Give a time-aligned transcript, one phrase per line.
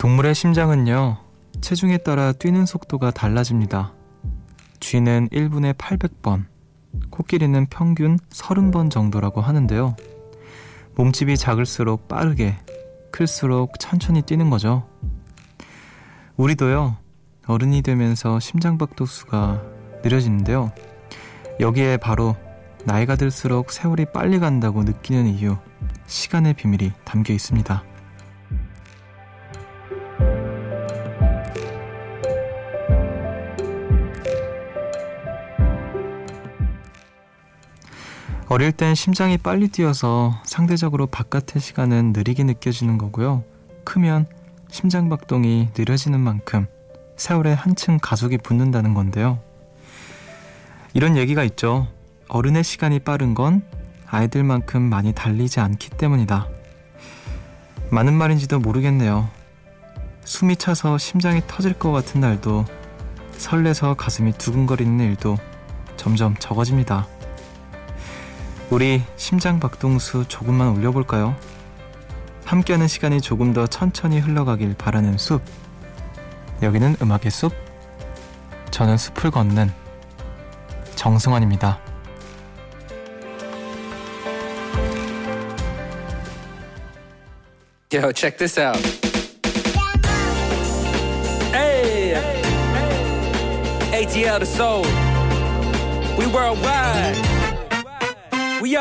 [0.00, 1.18] 동물의 심장은요,
[1.60, 3.92] 체중에 따라 뛰는 속도가 달라집니다.
[4.80, 6.46] 쥐는 1분에 800번,
[7.10, 9.96] 코끼리는 평균 30번 정도라고 하는데요.
[10.96, 12.56] 몸집이 작을수록 빠르게,
[13.12, 14.88] 클수록 천천히 뛰는 거죠.
[16.38, 16.96] 우리도요,
[17.46, 19.62] 어른이 되면서 심장박도수가
[20.02, 20.72] 느려지는데요.
[21.60, 22.36] 여기에 바로
[22.86, 25.58] 나이가 들수록 세월이 빨리 간다고 느끼는 이유,
[26.06, 27.89] 시간의 비밀이 담겨 있습니다.
[38.52, 43.44] 어릴 땐 심장이 빨리 뛰어서 상대적으로 바깥의 시간은 느리게 느껴지는 거고요.
[43.84, 44.26] 크면
[44.72, 46.66] 심장박동이 느려지는 만큼
[47.16, 49.38] 세월에 한층 가속이 붙는다는 건데요.
[50.94, 51.86] 이런 얘기가 있죠.
[52.26, 53.62] 어른의 시간이 빠른 건
[54.08, 56.48] 아이들만큼 많이 달리지 않기 때문이다.
[57.90, 59.28] 많은 말인지도 모르겠네요.
[60.24, 62.64] 숨이 차서 심장이 터질 것 같은 날도
[63.30, 65.38] 설레서 가슴이 두근거리는 일도
[65.96, 67.06] 점점 적어집니다.
[68.70, 71.34] 우리 심장 박동수 조금만 올려볼까요?
[72.44, 75.42] 함께하는 시간이 조금 더 천천히 흘러가길 바라는 숲.
[76.62, 77.52] 여기는 음악의 숲.
[78.70, 79.72] 저는 숲을 걷는
[80.94, 81.80] 정승환입니다.
[87.92, 88.78] Yo, check this out.
[91.52, 92.14] Hey,
[93.92, 94.86] ATL the soul.
[96.16, 97.29] We worldwide.
[98.70, 98.76] Uh,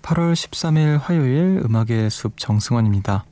[0.00, 3.24] 8월 13일 화요일 음악의 숲 정승환입니다.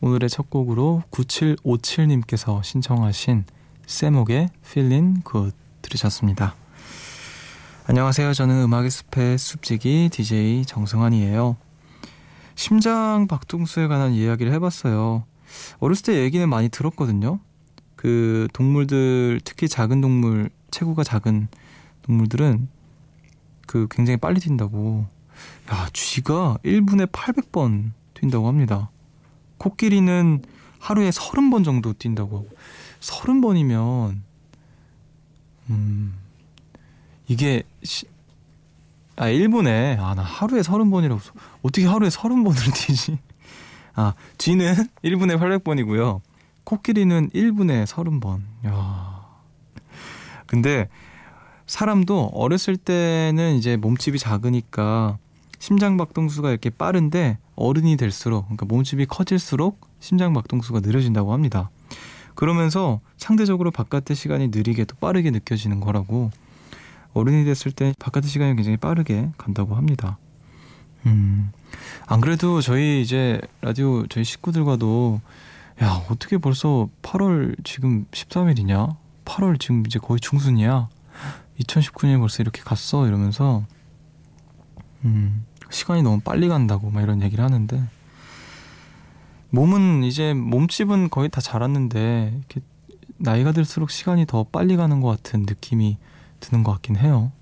[0.00, 3.44] 오늘의 첫 곡으로 9757님께서 신청하신
[3.86, 6.56] 세목의 Feeling Good 들으셨습니다.
[7.86, 8.34] 안녕하세요.
[8.34, 11.58] 저는 음악의 숲의 숲지기 DJ 정승환이에요.
[12.56, 15.24] 심장 박동수에 관한 이야기를 해봤어요.
[15.78, 17.38] 어렸을 때 얘기는 많이 들었거든요.
[17.94, 21.48] 그 동물들, 특히 작은 동물, 체구가 작은
[22.02, 22.68] 동물들은
[23.66, 25.06] 그 굉장히 빨리 뛴다고.
[25.70, 28.90] 야, 쥐가 1분에 800번 뛴다고 합니다.
[29.58, 30.42] 코끼리는
[30.78, 32.48] 하루에 30번 정도 뛴다고 하고.
[33.00, 34.20] 30번이면,
[35.68, 36.14] 음,
[37.28, 38.06] 이게, 시,
[39.16, 41.20] 아, 1분에, 아, 나 하루에 30번이라고,
[41.62, 43.18] 어떻게 하루에 30번을 뛰지?
[43.94, 46.20] 아, 쥐는 1분에 800번이고요.
[46.64, 48.40] 코끼리는 1분에 30번.
[48.66, 49.26] 야
[50.46, 50.88] 근데,
[51.66, 55.18] 사람도 어렸을 때는 이제 몸집이 작으니까
[55.58, 61.70] 심장 박동수가 이렇게 빠른데 어른이 될수록 그러니까 몸집이 커질수록 심장 박동수가 느려진다고 합니다.
[62.34, 66.30] 그러면서 상대적으로 바깥의 시간이 느리게 또 빠르게 느껴지는 거라고
[67.16, 70.18] 어른이 됐을 때 바깥의 시간이 굉장히 빠르게 간다고 합니다.
[71.06, 71.50] 음,
[72.06, 75.20] 안 그래도 저희 이제 라디오 저희 식구들과도
[75.82, 78.96] 야, 어떻게 벌써 8월 지금 13일이냐?
[79.24, 80.88] 8월 지금 이제 거의 중순이야.
[81.60, 83.64] 2019년에 벌써 이렇게 갔어 이러면서
[85.04, 87.82] 음, 시간이 너무 빨리 간다고 막 이런 얘기를 하는데
[89.50, 92.60] 몸은 이제 몸집은 거의 다 자랐는데 이렇게
[93.16, 95.96] 나이가 들수록 시간이 더 빨리 가는 것 같은 느낌이
[96.40, 97.32] 드는 것 같긴 해요.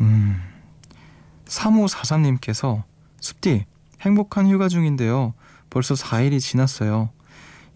[0.00, 0.40] 음,
[1.46, 2.82] 3543님께서
[3.20, 3.64] 숲디
[4.00, 5.34] 행복한 휴가 중인데요.
[5.70, 7.10] 벌써 4일이 지났어요.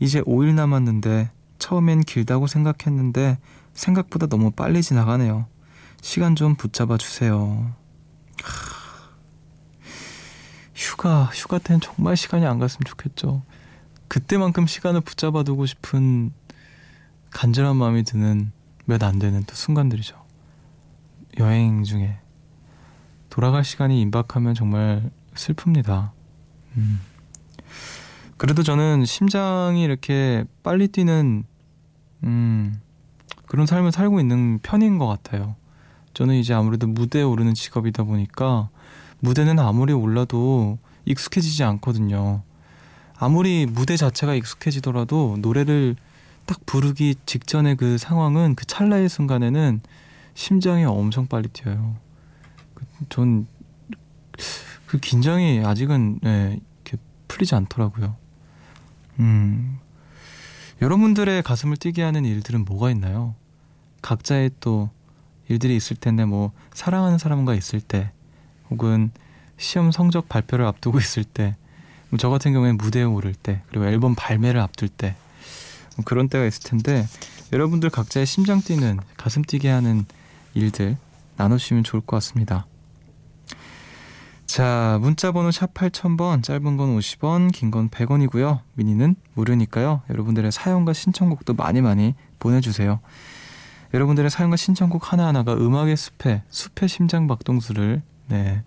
[0.01, 3.39] 이제 5일 남았는데 처음엔 길다고 생각했는데
[3.73, 5.47] 생각보다 너무 빨리 지나가네요.
[6.01, 7.75] 시간 좀 붙잡아 주세요.
[10.75, 13.43] 휴가, 휴가 때는 정말 시간이 안 갔으면 좋겠죠.
[14.07, 16.33] 그때만큼 시간을 붙잡아 두고 싶은
[17.31, 18.53] 간절한 마음이 드는
[18.89, 20.17] 몇 안 되는 또 순간들이죠.
[21.39, 22.19] 여행 중에.
[23.29, 26.11] 돌아갈 시간이 임박하면 정말 슬픕니다.
[26.79, 27.01] 음.
[28.39, 31.45] 그래도 저는 심장이 이렇게 빨리 뛰는,
[32.25, 32.81] 음,
[33.47, 35.55] 그런 삶을 살고 있는 편인 것 같아요.
[36.15, 38.71] 저는 이제 아무래도 무대에 오르는 직업이다 보니까
[39.21, 42.43] 무대는 아무리 올라도 익숙해지지 않거든요.
[43.19, 45.97] 아무리 무대 자체가 익숙해지더라도 노래를
[46.49, 49.81] 딱 부르기 직전의 그 상황은 그 찰나의 순간에는
[50.35, 51.95] 심장이 엄청 빨리 뛰어요.
[53.09, 53.47] 전
[54.89, 56.97] 그 긴장이 아직은 네, 이렇게
[57.29, 58.17] 풀리지 않더라고요.
[59.21, 59.79] 음,
[60.81, 63.35] 여러분들의 가슴을 뛰게 하는 일들은 뭐가 있나요?
[64.01, 64.91] 각자의 또
[65.49, 68.13] 일들이 있을 텐데 뭐 사랑하는 사람과 있을 때
[68.71, 69.11] 혹은
[69.59, 71.55] 시험 성적 발표를 앞두고 있을 때,
[72.09, 75.28] 뭐저 같은 경우에는 무대에 오를 때, 그리고 앨범 발매를 앞둘 때, 뭐
[76.05, 77.07] 그런 때가 있을 텐데,
[77.53, 80.05] 여러분들 각자의 심장 뛰는 가슴 뛰게 하는
[80.55, 80.97] 일들
[81.37, 82.67] 나눠주시면 좋을 것 같습니다.
[84.47, 88.61] 자, 문자 번호 샵 8000번, 짧은 건 50원, 긴 건 100원이고요.
[88.75, 90.03] 미니는 무료니까요.
[90.11, 93.01] 여러분들의 사연과 신청곡도 많이 많이 보내주세요.
[93.95, 98.63] 여러분들의 사연과 신청곡 하나하나가 음악의 숲에, 숲의 심장 박동수를, 네.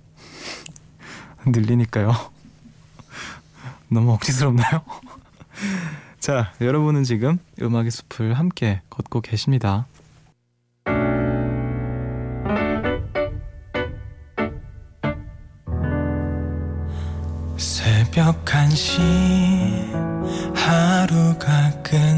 [1.45, 2.11] 늘리니까요.
[3.89, 4.81] 너무 억지스럽나요?
[6.21, 9.87] 자, 여러분은 지금 음악의 숲을 함께 걷고 계십니다.
[17.57, 18.99] 새벽 1시
[20.53, 22.10] 하루가 끝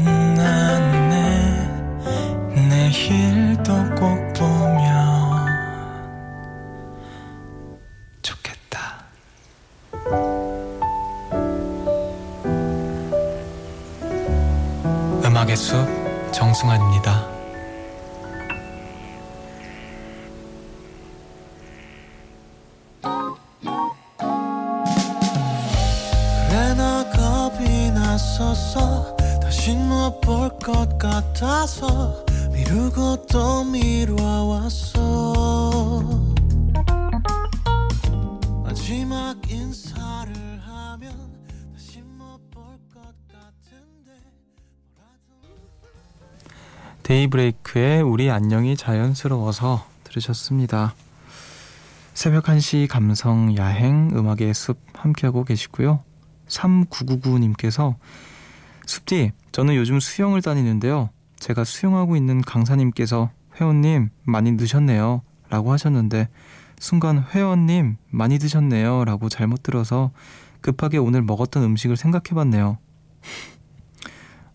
[28.34, 35.02] 났었어 다시 못볼 것 같아서 미루고 또 미뤄왔어
[38.64, 41.12] 마지막 인사를 하면
[41.72, 44.12] 다시 못볼 것 같은데
[47.04, 50.94] 데이브레이크의 우리 안녕이 자연스러워서 들으셨습니다.
[52.14, 56.00] 새벽 1시 감성 야행 음악의 숲 함께하고 계시고요.
[56.48, 57.94] 3999님께서
[58.86, 61.10] 숲디 저는 요즘 수영을 다니는데요.
[61.38, 66.28] 제가 수영하고 있는 강사님께서 회원님 많이 늦었네요 라고 하셨는데
[66.78, 70.10] 순간 회원님 많이 드셨네요 라고 잘못 들어서
[70.60, 72.78] 급하게 오늘 먹었던 음식을 생각해 봤네요.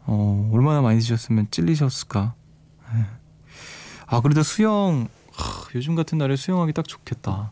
[0.05, 2.33] 어, 얼마나 많이 드셨으면 찔리셨을까.
[2.95, 3.05] 예.
[4.07, 7.51] 아 그래도 수영 하, 요즘 같은 날에 수영하기 딱 좋겠다.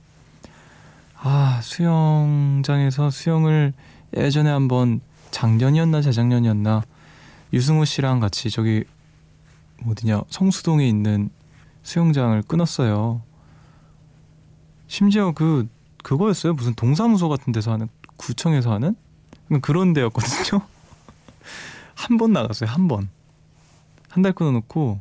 [1.20, 3.74] 아 수영장에서 수영을
[4.16, 5.02] 예전에 한번
[5.32, 6.84] 작년이었나 재작년이었나
[7.54, 8.84] 유승우 씨랑 같이 저기
[9.86, 11.30] 어디냐 성수동에 있는
[11.84, 13.22] 수영장을 끊었어요.
[14.88, 15.68] 심지어 그
[16.04, 16.54] 그거였어요.
[16.54, 17.88] 무슨 동사무소 같은 데서 하는
[18.18, 18.96] 구청에서 하는
[19.62, 20.62] 그런 데였거든요.
[21.96, 22.70] 한 번 나갔어요.
[22.70, 23.10] 한 번.
[24.10, 25.00] 한 달 끊어놓고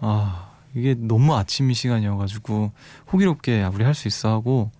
[0.00, 2.72] 아 이게 너무 아침 이 시간이어가지고
[3.12, 4.70] 호기롭게 야 우리 할 수 있어 하고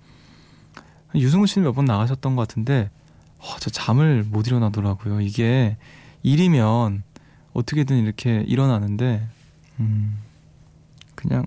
[1.14, 2.90] 유승우 씨는 몇 번 나가셨던 것 같은데
[3.44, 5.20] 어, 저 잠을 못 일어나더라고요.
[5.20, 5.76] 이게
[6.22, 7.02] 일이면
[7.52, 9.28] 어떻게든 이렇게 일어나는데
[9.80, 10.18] 음,
[11.14, 11.44] 그냥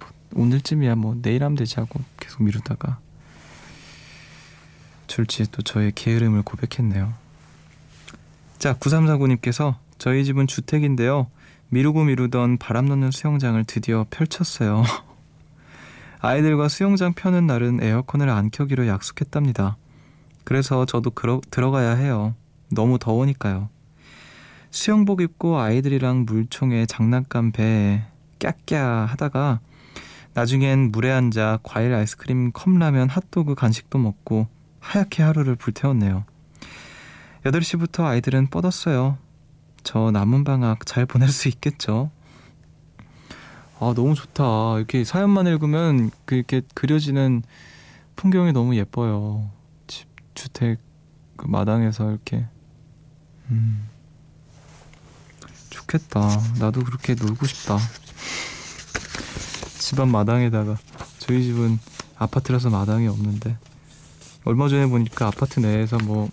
[0.00, 2.98] 뭐 오늘쯤이야 뭐 내일 하면 되지 하고 계속 미루다가
[5.06, 7.14] 졸지에 또 저의 게으름을 고백했네요.
[8.58, 11.28] 자 9349님께서 저희 집은 주택인데요.
[11.68, 14.82] 미루고 미루던 바람 넣는 수영장을 드디어 펼쳤어요.
[16.18, 19.76] 아이들과 수영장 펴는 날은 에어컨을 안 켜기로 약속했답니다.
[20.44, 22.34] 그래서 저도 그러, 들어가야 해요.
[22.70, 23.68] 너무 더우니까요.
[24.70, 28.04] 수영복 입고 아이들이랑 물총에 장난감 배에
[28.38, 29.60] 깨깨 하다가
[30.34, 34.46] 나중엔 물에 앉아 과일 아이스크림 컵라면 핫도그 간식도 먹고
[34.80, 36.24] 하얗게 하루를 불태웠네요.
[37.44, 39.18] 8시부터 아이들은 뻗었어요.
[39.82, 42.10] 저 남은 방학 잘 보낼 수 있겠죠?
[43.78, 44.78] 아, 너무 좋다.
[44.78, 47.42] 이렇게 사연만 읽으면 그렇게 그려지는
[48.16, 49.50] 풍경이 너무 예뻐요.
[50.34, 50.78] 집, 주택,
[51.36, 52.46] 그 마당에서 이렇게.
[53.50, 53.88] 음.
[55.70, 56.20] 좋겠다.
[56.58, 57.78] 나도 그렇게 놀고 싶다.
[59.78, 60.78] 집안 마당에다가.
[61.18, 61.78] 저희 집은
[62.16, 63.56] 아파트라서 마당이 없는데.
[64.44, 66.28] 얼마 전에 보니까 아파트 내에서 뭐,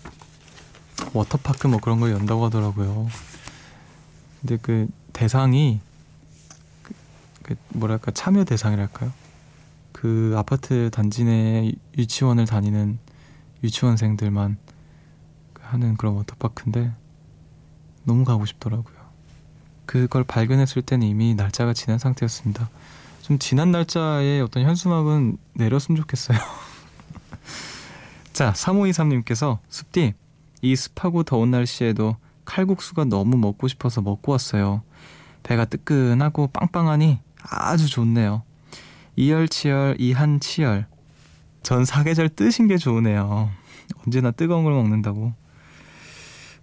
[1.12, 3.08] 워터파크 뭐 그런 걸 연다고 하더라고요.
[4.40, 5.80] 근데 그 대상이
[6.82, 6.94] 그,
[7.42, 9.12] 그 뭐랄까 참여 대상이랄까요?
[9.92, 12.98] 그 아파트 단지 내 유치원을 다니는
[13.62, 14.58] 유치원생들만
[15.60, 16.92] 하는 그런 워터파크인데
[18.04, 18.96] 너무 가고 싶더라고요.
[19.86, 22.70] 그걸 발견했을 때는 이미 날짜가 지난 상태였습니다.
[23.22, 26.38] 좀 지난 날짜의 어떤 현수막은 내렸으면 좋겠어요.
[28.32, 30.14] 자, 3523님께서 습디
[30.62, 34.82] 이 습하고 더운 날씨에도 칼국수가 너무 먹고 싶어서 먹고 왔어요.
[35.42, 38.42] 배가 뜨끈하고 빵빵하니 아주 좋네요.
[39.16, 40.86] 이열치열 이한치열
[41.62, 43.50] 전 사계절 뜨신 게 좋으네요.
[44.04, 45.32] 언제나 뜨거운 걸 먹는다고.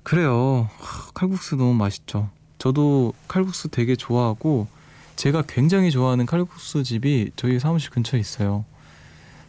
[0.04, 0.70] 그래요.
[1.14, 2.30] 칼국수 너무 맛있죠.
[2.58, 4.68] 저도 칼국수 되게 좋아하고
[5.16, 8.66] 제가 굉장히 좋아하는 칼국수 집이 저희 사무실 근처에 있어요.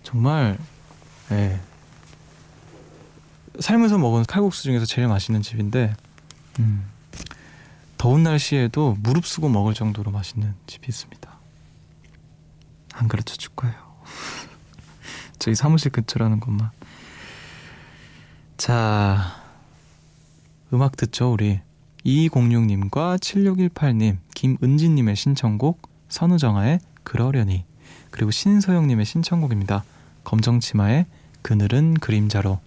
[0.03, 0.59] 정말
[1.31, 1.61] 예.
[3.61, 5.95] 살면서 먹은 칼국수 중에서 제일 맛있는 집인데
[6.59, 6.89] 음.
[7.99, 11.39] 더운 날씨에도 무릎 쓰고 먹을 정도로 맛있는 집이 있습니다.
[12.95, 13.88] 안 가르쳐 줄 거예요.
[15.39, 16.71] 저희 사무실 근처라는 것만.
[18.57, 19.37] 자,
[20.73, 21.61] 음악 듣죠, 우리.
[22.05, 27.65] 2206님과 7618님, 김은진님의 신청곡, 선우정아의 그러려니,
[28.11, 29.85] 그리고 신서영님의 신청곡입니다.
[30.25, 31.07] 검정치마의
[31.43, 32.61] 그늘은 그림자로.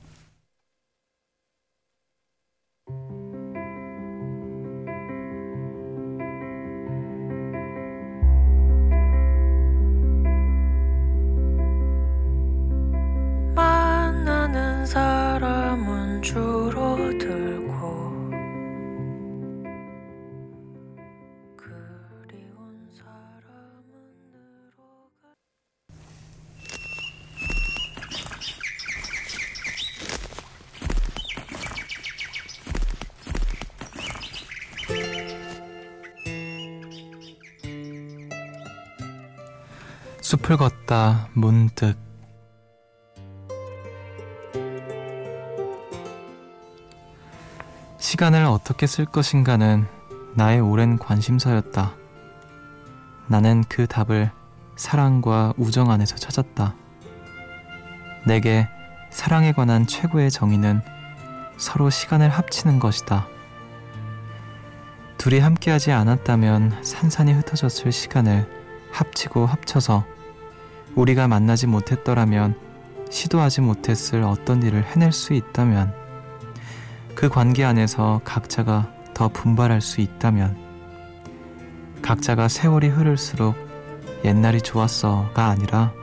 [40.31, 41.97] 숲을 걷다 문득
[47.97, 49.85] 시간을 어떻게 쓸 것인가는
[50.35, 51.95] 나의 오랜 관심사였다.
[53.27, 54.31] 나는 그 답을
[54.77, 56.75] 사랑과 우정 안에서 찾았다.
[58.25, 58.69] 내게
[59.09, 60.81] 사랑에 관한 최고의 정의는
[61.57, 63.27] 서로 시간을 합치는 것이다.
[65.17, 68.49] 둘이 함께하지 않았다면 산산이 흩어졌을 시간을
[68.93, 70.05] 합치고 합쳐서
[70.95, 72.55] 우리가 만나지 못했더라면
[73.09, 75.93] 시도하지 못했을 어떤 일을 해낼 수 있다면
[77.15, 80.57] 그 관계 안에서 각자가 더 분발할 수 있다면
[82.01, 83.55] 각자가 세월이 흐를수록
[84.23, 85.93] 옛날이 좋았어가 아니라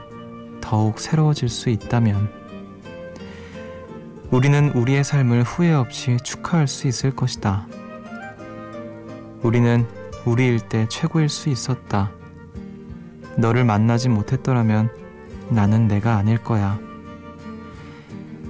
[0.61, 2.31] 더욱 새로워질 수 있다면
[4.31, 7.67] 우리는 우리의 삶을 후회 없이 축하할 수 있을 것이다.
[9.43, 9.87] 우리는
[10.27, 12.13] 우리일 때 최고일 수 있었다.
[13.39, 14.91] 너를 만나지 못했더라면
[15.49, 16.79] 나는 내가 아닐 거야.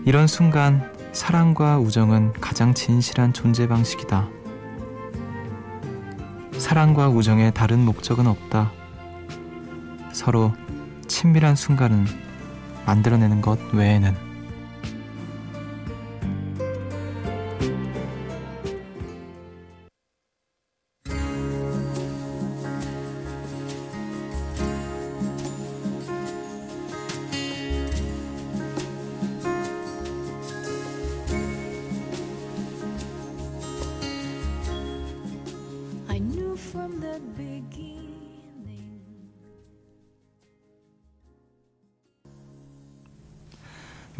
[0.04, 4.28] 이런 순간 사랑과 우정은 가장 진실한 존재 방식이다.
[6.56, 8.72] 사랑과 우정에 다른 목적은 없다.
[10.12, 10.52] 서로
[11.06, 12.06] 친밀한 순간은
[12.86, 14.27] 만들어내는 것 외에는.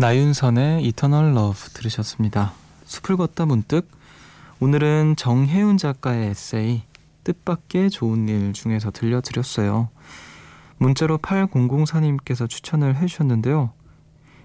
[0.00, 2.52] 나윤선의 Eternal Love 들으셨습니다.
[2.84, 3.90] 숲을 걷다 문득
[4.60, 6.82] 오늘은 정혜윤 작가의 에세이
[7.24, 9.88] 뜻밖의 좋은 일 중에서 들려드렸어요.
[10.76, 13.72] 문자로 8004님께서 추천을 해주셨는데요.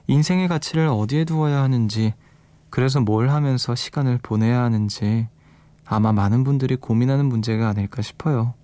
[0.08, 2.16] 인생의 가치를 어디에 두어야 하는지,
[2.72, 5.28] 그래서 뭘 하면서 시간을 보내야 하는지
[5.86, 8.56] 아마 많은 분들이 고민하는 문제가 아닐까 싶어요.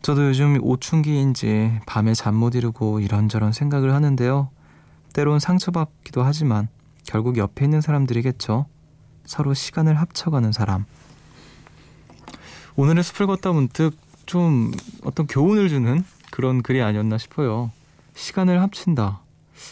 [0.00, 4.48] 저도 요즘 오춘기인지 밤에 잠 못 이루고 이런저런 생각을 하는데요.
[5.12, 6.68] 때론 상처받기도 하지만
[7.04, 8.66] 결국 옆에 있는 사람들이겠죠.
[9.24, 10.84] 서로 시간을 합쳐가는 사람.
[12.76, 14.72] 오늘의 숲을 걷다 문득 좀
[15.04, 17.70] 어떤 교훈을 주는 그런 글이 아니었나 싶어요.
[18.14, 19.20] 시간을 합친다.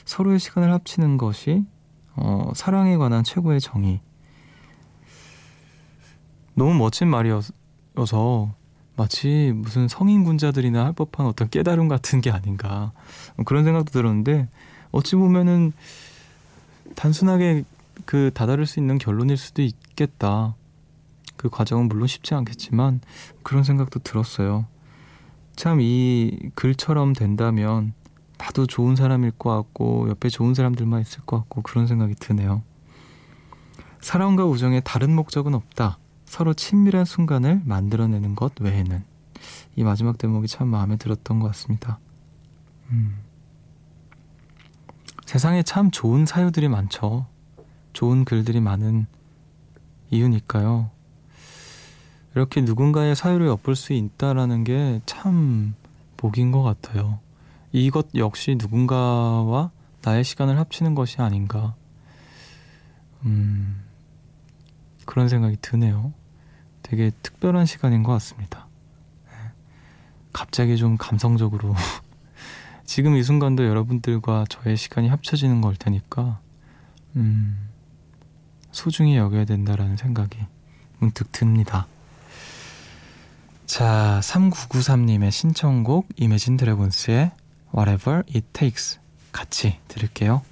[0.04, 1.64] 서로의 시간을 합치는 것이
[2.14, 4.00] 어, 사랑에 관한 최고의 정의.
[6.54, 8.54] 너무 멋진 말이어서
[8.96, 12.92] 마치 무슨 성인 군자들이나 할 법한 어떤 깨달음 같은 게 아닌가
[13.46, 14.48] 그런 생각도 들었는데
[14.92, 15.72] 어찌 보면은
[16.96, 17.64] 단순하게
[18.04, 20.54] 그 다다를 수 있는 결론일 수도 있겠다.
[21.36, 23.00] 그 과정은 물론 쉽지 않겠지만
[23.42, 24.66] 그런 생각도 들었어요.
[25.56, 27.92] 참 이 글처럼 된다면
[28.38, 32.62] 나도 좋은 사람일 것 같고 옆에 좋은 사람들만 있을 것 같고 그런 생각이 드네요.
[34.00, 35.98] 사랑과 우정에 다른 목적은 없다.
[36.24, 39.04] 서로 친밀한 순간을 만들어내는 것 외에는
[39.76, 41.98] 이 마지막 대목이 참 마음에 들었던 것 같습니다.
[42.90, 43.29] 음.
[45.30, 47.24] 세상에 참 좋은 사유들이 많죠.
[47.92, 49.06] 좋은 글들이 많은
[50.10, 50.90] 이유니까요.
[52.34, 55.76] 이렇게 누군가의 사유를 엿볼 수 있다라는 게 참
[56.16, 57.20] 복인 것 같아요.
[57.70, 59.70] 이것 역시 누군가와
[60.02, 61.76] 나의 시간을 합치는 것이 아닌가.
[63.24, 63.84] 음,
[65.06, 66.12] 그런 생각이 드네요.
[66.82, 68.66] 되게 특별한 시간인 것 같습니다.
[69.26, 69.52] 네.
[70.32, 71.72] 갑자기 좀 감성적으로
[72.90, 76.40] 지금 이 순간도 여러분들과 저의 시간이 합쳐지는 걸 테니까
[77.14, 77.68] 음,
[78.72, 80.36] 소중히 여겨야 된다라는 생각이
[80.98, 81.86] 문득 듭니다.
[83.64, 87.30] 자, 3993님의 신청곡 이매진 드래곤스의
[87.72, 88.98] Whatever It Takes
[89.30, 90.42] 같이 들을게요.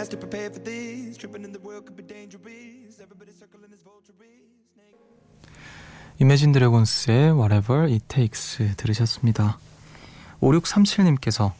[0.00, 1.18] Fast to prepare for this.
[1.18, 2.96] Tripping in the world could be dangerous.
[3.04, 4.16] Everybody circling his vultures.
[6.18, 9.58] 이매진 드래곤스의 Whatever It Takes 들으셨습니다.
[10.40, 11.52] 5637님께서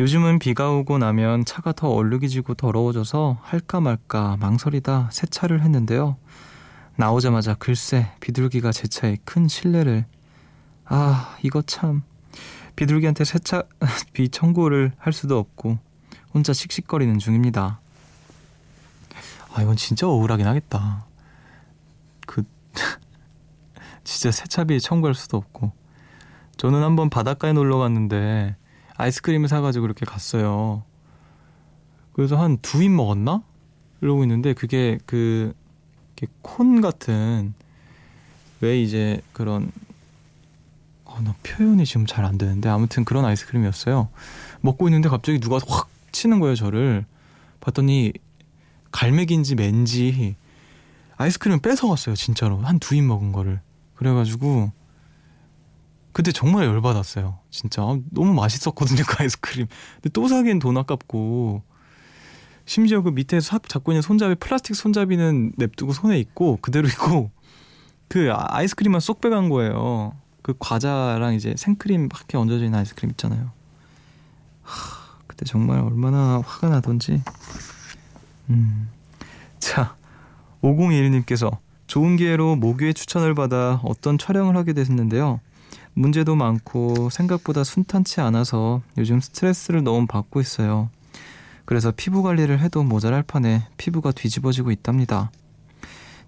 [0.00, 6.16] 요즘은 비가 오고 나면 차가 더 얼룩이지고 더러워져서 할까 말까 망설이다 세차를 했는데요.
[6.96, 10.04] 나오자마자 글쎄 비둘기가 제 차에 큰 신뢰를
[10.86, 12.02] 아 이거 참
[12.74, 13.62] 비둘기한테 세차
[14.12, 15.91] 비 청구를 할 수도 없고
[16.34, 17.80] 혼자 씩씩거리는 중입니다.
[19.54, 21.04] 아 이건 진짜 억울하긴 하겠다.
[22.26, 22.44] 그
[24.04, 25.72] 진짜 세차비 청구할 수도 없고
[26.56, 28.56] 저는 한번 바닷가에 놀러 갔는데
[28.96, 30.84] 아이스크림을 사가지고 이렇게 갔어요.
[32.14, 33.42] 그래서 한 두 입 먹었나?
[34.00, 35.54] 이러고 있는데 그게 그
[36.42, 37.52] 콘 같은
[38.60, 39.72] 왜 이제 그런
[41.04, 44.08] 어, 나 표현이 지금 잘 안 되는데 아무튼 그런 아이스크림이었어요.
[44.60, 47.04] 먹고 있는데 갑자기 누가 확 치는 거예요 저를.
[47.60, 48.12] 봤더니
[48.92, 50.36] 갈매기인지 맨지
[51.16, 53.60] 아이스크림 뺏어갔어요 진짜로 한 두 입 먹은 거를.
[53.94, 54.72] 그래가지고
[56.12, 57.38] 그때 정말 열받았어요.
[57.50, 59.66] 진짜 아, 너무 맛있었거든요 그 아이스크림.
[59.94, 61.62] 근데 또 사기엔 돈 아깝고
[62.66, 67.30] 심지어 그 밑에 서 잡고 있는 손잡이 플라스틱 손잡이는 냅두고 손에 있고 그대로 있고
[68.08, 70.14] 그 아, 아이스크림만 쏙 빼간 거예요.
[70.42, 73.52] 그 과자랑 이제 생크림 밖에 얹어져 있는 아이스크림 있잖아요.
[74.62, 75.01] 하, 그
[75.42, 77.22] 때 정말 얼마나 화가 나던지.
[78.48, 78.88] 음.
[79.58, 79.96] 자,
[80.62, 85.40] 5021님께서 좋은 기회로 모교의 추천을 받아 어떤 촬영을 하게 됐는데요.
[85.94, 90.88] 문제도 많고 생각보다 순탄치 않아서 요즘 스트레스를 너무 받고 있어요.
[91.64, 95.30] 그래서 피부 관리를 해도 모자랄 판에 피부가 뒤집어지고 있답니다.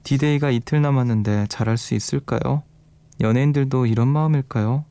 [0.03, 2.62] 디데이가 이틀 남았는데 잘할 수 있을까요?
[3.20, 4.85] 연예인들도 이런 마음일까요?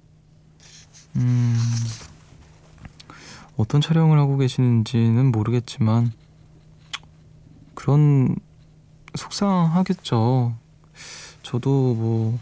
[3.64, 6.12] 어떤 촬영을 하고 계시는지는 모르겠지만,
[7.74, 8.36] 그런,
[9.16, 10.54] 속상하겠죠.
[11.44, 12.40] 저도 뭐,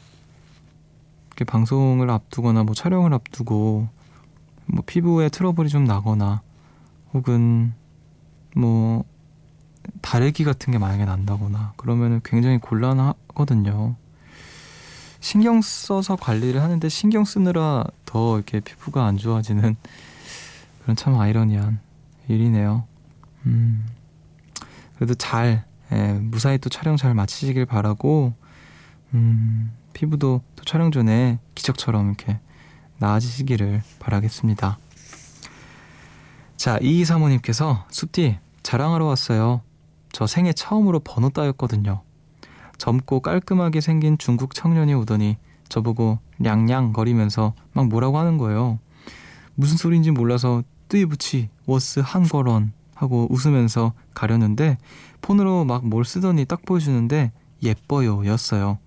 [1.27, 3.87] 이렇게 방송을 앞두거나 뭐 촬영을 앞두고,
[4.65, 6.41] 뭐 피부에 트러블이 좀 나거나,
[7.13, 7.73] 혹은
[8.55, 9.05] 뭐
[10.01, 13.95] 다래기 같은 게 만약에 난다거나 그러면은 굉장히 곤란하거든요.
[15.19, 19.75] 신경 써서 관리를 하는데 신경 쓰느라 더 이렇게 피부가 안 좋아지는
[20.81, 21.79] 그런 참 아이러니한
[22.27, 22.85] 일이네요.
[23.45, 23.85] 음,
[24.95, 28.33] 그래도 잘 예, 무사히 또 촬영 잘 마치시길 바라고
[29.13, 32.39] 음, 피부도 또 촬영 전에 기적처럼 이렇게
[32.97, 34.77] 나아지시기를 바라겠습니다.
[36.55, 39.61] 자, 이이 사모님께서 숲디 자랑하러 왔어요.
[40.11, 42.03] 저 생애 처음으로 번호 따였거든요.
[42.77, 45.37] 젊고 깔끔하게 생긴 중국 청년이 오더니
[45.69, 48.79] 저보고 냥냥 거리면서 막 뭐라고 하는 거예요.
[49.55, 54.77] 무슨 소리인지 몰라서 뜨이부치 워스 한거런 하고 웃으면서 가려는데
[55.21, 57.31] 폰으로 막 뭘 쓰더니 딱 보여주는데
[57.63, 58.77] 예뻐요 였어요.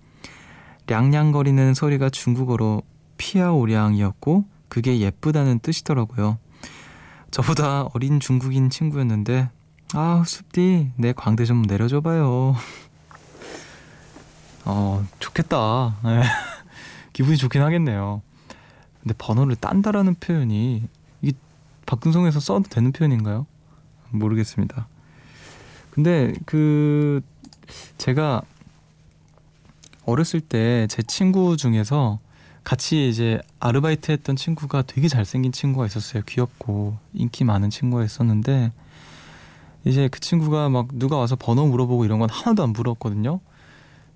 [0.85, 2.83] 량량거리는 소리가 중국어로
[3.17, 6.37] 피아오량이었고 그게 예쁘다는 뜻이더라고요.
[7.31, 9.49] 저보다 어린 중국인 친구였는데
[9.93, 12.55] 아 숲디 내 광대 좀 내려줘봐요.
[14.65, 15.97] 어 좋겠다.
[16.03, 16.21] 네.
[17.13, 18.21] 기분이 좋긴 하겠네요.
[19.01, 20.87] 근데 번호를 딴다라는 표현이
[21.85, 23.45] 박근성에서 써도 되는 표현인가요?
[24.11, 24.87] 모르겠습니다.
[25.91, 27.21] 근데 그
[27.97, 28.41] 제가
[30.05, 32.19] 어렸을 때 제 친구 중에서
[32.63, 36.23] 같이 이제 아르바이트 했던 친구가 되게 잘생긴 친구가 있었어요.
[36.27, 38.71] 귀엽고 인기 많은 친구가 있었는데
[39.83, 43.39] 이제 그 친구가 막 누가 와서 번호 물어보고 이런 건 하나도 안 부러웠거든요.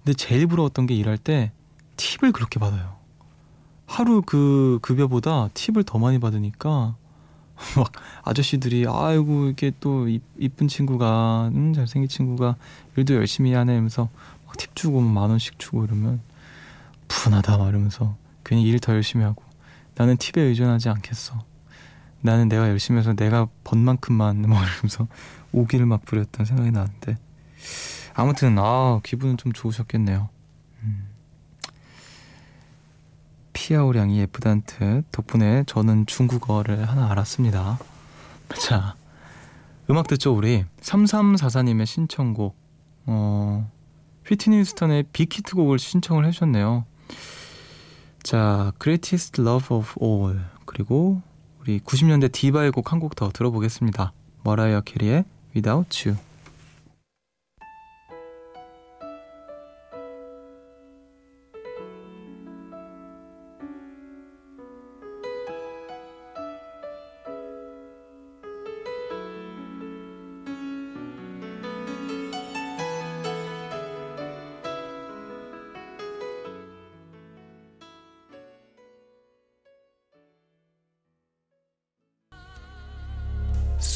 [0.03, 1.51] 근데 제일 부러웠던 게 일할 때
[1.97, 2.95] 팁을 그렇게 받아요.
[3.85, 6.95] 하루 그 급여보다 팁을 더 많이 받으니까
[7.77, 7.91] 막
[8.23, 12.55] 아저씨들이 아이고 이게 또 이쁜 친구가 음 잘생긴 친구가
[12.95, 14.09] 일도 열심히 하네 하면서
[14.47, 16.21] 막 팁 주고 만 원씩 주고 이러면
[17.07, 19.43] 분하다 말하면서 괜히 일 더 열심히 하고
[19.95, 21.43] 나는 팁에 의존하지 않겠어.
[22.21, 25.07] 나는 내가 열심히 해서 내가 번 만큼만 뭐 이러면서
[25.53, 27.17] 오기를 막 부렸던 생각이 나는데
[28.13, 30.29] 아무튼 아 기분은 좀 좋으셨겠네요.
[30.83, 31.08] 음.
[33.53, 37.79] 피아오량이 예쁘다는 뜻 덕분에 저는 중국어를 하나 알았습니다.
[38.59, 38.95] 자
[39.89, 42.55] 음악 듣죠 우리 3344님의 신청곡
[43.05, 43.69] 어
[44.27, 46.85] 휘트니 스턴의 빅히트 곡을 신청을 해주셨네요.
[48.21, 51.21] 자, Greatest Love of All 그리고
[51.59, 54.13] 우리 90년대 디바의 곡 한 곡 더 들어보겠습니다.
[54.43, 56.28] 머라이어 캐리의 Without You.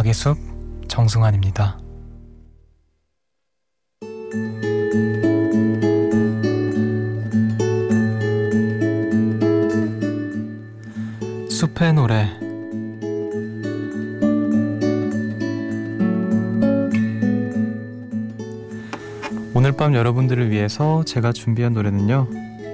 [0.00, 0.38] 음악의 숲
[0.88, 1.78] 정승환입니다.
[11.50, 12.30] 숲의 노래
[19.52, 22.26] 오늘 밤 여러분들을 위해서 제가 준비한 노래는요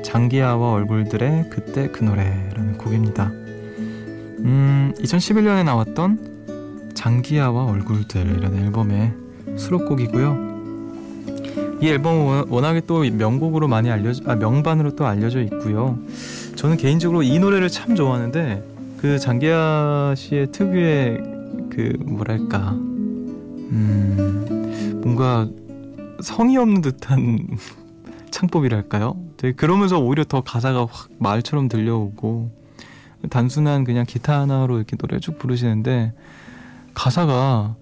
[0.04, 3.24] 장기하와 얼굴들의 그때 그 노래라는 곡입니다
[4.44, 6.35] 음 2011년에 나왔던
[7.06, 9.12] 장기하와 얼굴들이라는 앨범의
[9.56, 10.56] 수록곡이고요
[11.80, 16.00] 이 앨범은 워낙에 또 명곡으로 많이 알려져 아 명반으로 또 알려져 있고요
[16.56, 21.18] 저는 개인적으로 이 노래를 참 좋아하는데 그 장기하 씨의 특유의
[21.70, 25.48] 그 뭐랄까 음 뭔가
[26.20, 27.38] 성의 없는 듯한
[28.32, 29.14] 창법이랄까요?
[29.36, 32.50] 되게 그러면서 오히려 더 가사가 확 말처럼 들려오고
[33.30, 36.12] 단순한 그냥 기타 하나로 이렇게 노래 쭉 부르시는데
[36.96, 37.76] 가사가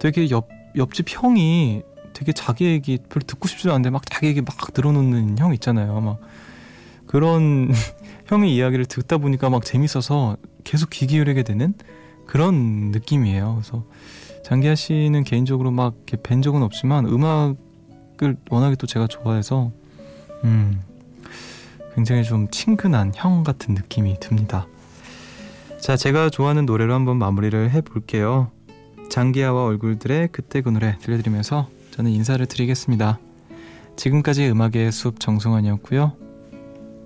[0.00, 4.56] 되게 옆 옆집 형이 되게 자기 얘기 별로 듣고 싶지도 않은데 막 자기 얘기 막
[4.74, 6.00] 늘어놓는 형 있잖아요.
[6.00, 6.20] 막
[7.06, 7.70] 그런
[8.26, 11.72] 형의 이야기를 듣다 보니까 막 재밌어서 계속 귀 기울이게 되는
[12.26, 13.54] 그런 느낌이에요.
[13.54, 13.84] 그래서
[14.44, 19.70] 장기하 씨는 개인적으로 막 뵌 적은 없지만 음악을 워낙에 또 제가 좋아해서
[20.44, 20.82] 음
[21.94, 24.66] 굉장히 좀 친근한 형 같은 느낌이 듭니다.
[25.80, 28.50] 자, 제가 좋아하는 노래로 한번 마무리를 해볼게요.
[29.10, 33.18] 장기하와 얼굴들의 그때 그 노래 들려드리면서 저는 인사를 드리겠습니다.
[33.96, 36.12] 지금까지 음악의 숲 정승환이었고요.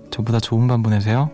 [0.09, 1.31] 저보다 좋은 밤 보내세요.